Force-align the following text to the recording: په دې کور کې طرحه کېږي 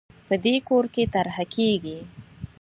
په 0.27 0.35
دې 0.45 0.55
کور 0.69 0.85
کې 0.93 1.03
طرحه 1.13 1.45
کېږي 1.55 1.97